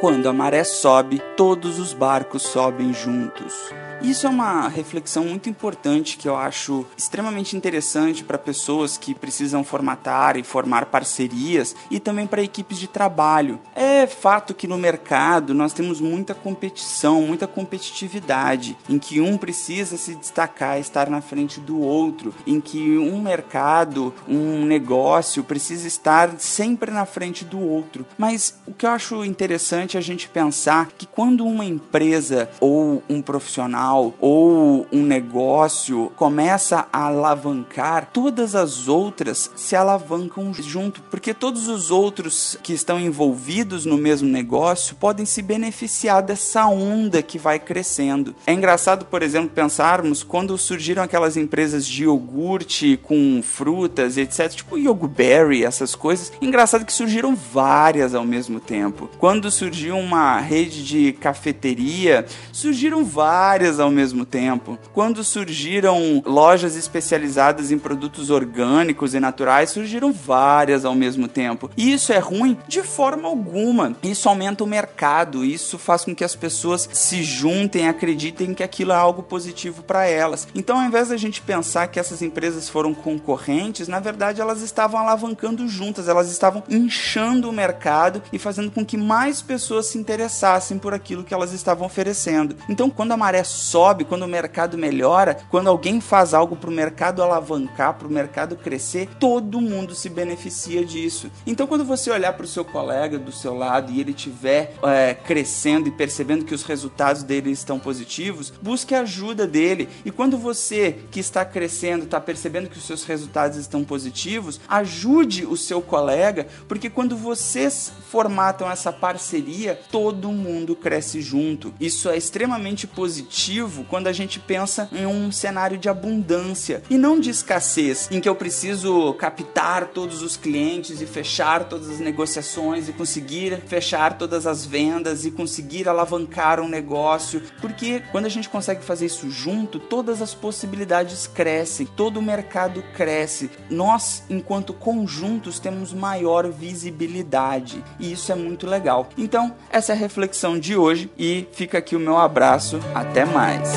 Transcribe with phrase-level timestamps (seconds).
[0.00, 3.72] Quando a maré sobe, todos os barcos sobem juntos.
[4.00, 9.64] Isso é uma reflexão muito importante que eu acho extremamente interessante para pessoas que precisam
[9.64, 13.58] formatar e formar parcerias e também para equipes de trabalho.
[13.74, 19.96] É fato que no mercado nós temos muita competição, muita competitividade, em que um precisa
[19.96, 26.38] se destacar, estar na frente do outro, em que um mercado, um negócio precisa estar
[26.38, 28.06] sempre na frente do outro.
[28.16, 33.02] Mas o que eu acho interessante é a gente pensar que quando uma empresa ou
[33.08, 41.02] um profissional profissional ou um negócio começa a alavancar, todas as outras se alavancam junto,
[41.02, 47.22] porque todos os outros que estão envolvidos no mesmo negócio podem se beneficiar dessa onda
[47.22, 48.34] que vai crescendo.
[48.46, 54.76] É engraçado, por exemplo, pensarmos quando surgiram aquelas empresas de iogurte com frutas, etc, tipo
[54.76, 56.32] Yoguberry, essas coisas.
[56.40, 59.08] Engraçado que surgiram várias ao mesmo tempo.
[59.18, 64.78] Quando surgiu uma rede de cafeteria, surgiram várias ao mesmo tempo.
[64.92, 71.70] Quando surgiram lojas especializadas em produtos orgânicos e naturais, surgiram várias ao mesmo tempo.
[71.76, 73.96] E isso é ruim de forma alguma.
[74.02, 78.92] Isso aumenta o mercado, isso faz com que as pessoas se juntem, acreditem que aquilo
[78.92, 80.48] é algo positivo para elas.
[80.54, 85.00] Então, ao invés da gente pensar que essas empresas foram concorrentes, na verdade elas estavam
[85.00, 90.78] alavancando juntas, elas estavam inchando o mercado e fazendo com que mais pessoas se interessassem
[90.78, 92.56] por aquilo que elas estavam oferecendo.
[92.68, 96.72] Então, quando a maré sobe, quando o mercado melhora, quando alguém faz algo para o
[96.72, 101.30] mercado alavancar, para o mercado crescer, todo mundo se beneficia disso.
[101.46, 105.14] Então, quando você olhar para o seu colega do seu lado e ele estiver é,
[105.14, 109.88] crescendo e percebendo que os resultados dele estão positivos, busque a ajuda dele.
[110.04, 115.44] E quando você que está crescendo está percebendo que os seus resultados estão positivos, ajude
[115.44, 119.57] o seu colega, porque quando vocês formatam essa parceria,
[119.90, 121.74] todo mundo cresce junto.
[121.80, 127.18] Isso é extremamente positivo quando a gente pensa em um cenário de abundância e não
[127.18, 132.88] de escassez, em que eu preciso captar todos os clientes e fechar todas as negociações
[132.88, 138.48] e conseguir fechar todas as vendas e conseguir alavancar um negócio, porque quando a gente
[138.48, 143.50] consegue fazer isso junto, todas as possibilidades crescem, todo o mercado cresce.
[143.70, 149.08] Nós, enquanto conjuntos, temos maior visibilidade e isso é muito legal.
[149.16, 152.80] Então, essa é a reflexão de hoje e fica aqui o meu abraço.
[152.94, 153.68] Até mais mais.